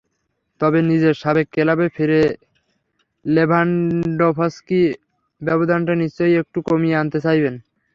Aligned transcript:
তবে 0.61 0.79
নিজের 0.89 1.15
সাবেক 1.21 1.47
ক্লাবে 1.53 1.87
ফিরে 1.95 2.21
লেভানডফস্কি 3.25 4.81
ব্যবধানটা 5.41 5.93
নিশ্চয়ই 6.03 6.39
একটু 6.41 6.59
কমিয়ে 6.69 6.99
আনতে 7.01 7.19
চাইবেন। 7.25 7.55